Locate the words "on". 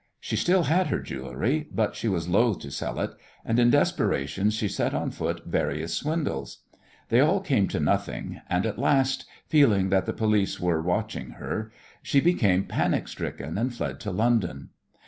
4.95-5.11